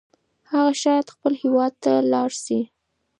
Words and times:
هغه 0.51 0.73
شاید 0.81 1.13
خپل 1.15 1.33
هیواد 1.43 1.73
ته 1.83 1.91
لاړ 2.11 2.29
شي. 2.43 2.59